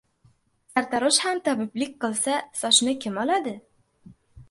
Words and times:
•Sartarosh 0.75 1.19
ham 1.27 1.43
tabiblik 1.49 1.95
qilsa, 2.07 2.41
sochni 2.65 2.99
kim 3.07 3.25
oladi? 3.27 3.59